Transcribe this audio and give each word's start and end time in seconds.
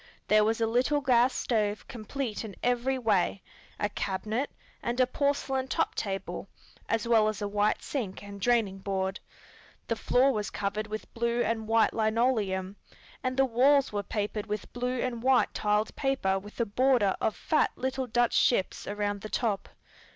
There 0.29 0.43
was 0.43 0.59
a 0.59 0.65
little 0.65 0.99
gas 0.99 1.31
stove 1.31 1.87
complete 1.87 2.43
in 2.43 2.55
every 2.63 2.97
way, 2.97 3.43
a 3.79 3.87
cabinet, 3.87 4.49
and 4.81 4.99
a 4.99 5.05
porcelain 5.05 5.67
top 5.67 5.93
table, 5.93 6.47
as 6.89 7.07
well 7.07 7.27
as 7.27 7.39
a 7.39 7.47
white 7.47 7.83
sink 7.83 8.23
and 8.23 8.41
draining 8.41 8.79
board. 8.79 9.19
The 9.89 9.95
floor 9.95 10.31
was 10.33 10.49
covered 10.49 10.87
with 10.87 11.13
blue 11.13 11.41
and 11.43 11.67
white 11.67 11.93
linoleum, 11.93 12.77
and 13.23 13.37
the 13.37 13.45
walls 13.45 13.93
were 13.93 14.01
papered 14.01 14.47
with 14.47 14.73
blue 14.73 14.97
and 15.01 15.21
white 15.21 15.53
tiled 15.53 15.95
paper 15.95 16.39
with 16.39 16.59
a 16.59 16.65
border 16.65 17.15
of 17.21 17.35
fat 17.35 17.69
little 17.75 18.07
Dutch 18.07 18.33
ships 18.33 18.87
around 18.87 19.21
the 19.21 19.29
top. 19.29 19.69